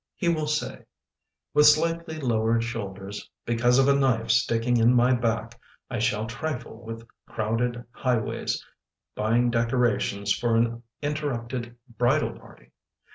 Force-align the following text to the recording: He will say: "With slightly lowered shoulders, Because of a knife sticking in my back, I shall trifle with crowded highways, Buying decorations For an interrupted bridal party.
He 0.15 0.29
will 0.29 0.47
say: 0.47 0.85
"With 1.53 1.67
slightly 1.67 2.17
lowered 2.19 2.63
shoulders, 2.63 3.29
Because 3.45 3.77
of 3.77 3.87
a 3.87 3.93
knife 3.93 4.31
sticking 4.31 4.77
in 4.77 4.95
my 4.95 5.13
back, 5.13 5.59
I 5.91 5.99
shall 5.99 6.25
trifle 6.25 6.81
with 6.83 7.05
crowded 7.27 7.85
highways, 7.91 8.65
Buying 9.13 9.51
decorations 9.51 10.33
For 10.33 10.55
an 10.55 10.81
interrupted 11.03 11.75
bridal 11.99 12.31
party. 12.31 12.71